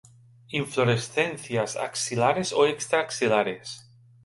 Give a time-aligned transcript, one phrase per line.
[0.59, 3.67] Inflorescencias axilares o extra-axilares.